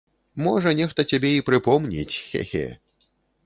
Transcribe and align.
Можа, 0.45 0.71
нехта 0.79 1.05
цябе 1.11 1.31
і 1.35 1.45
прыпомніць, 1.51 2.09
хе-хе. 2.33 2.67